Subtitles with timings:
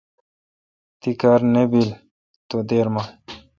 [0.99, 1.89] تی کار نہ بیل
[2.49, 3.07] تو دیرہ من